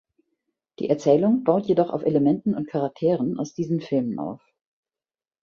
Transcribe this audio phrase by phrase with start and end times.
[0.79, 4.41] Die Erzählung baut jedoch auf Elementen und Charakteren aus diesen Filmen auf.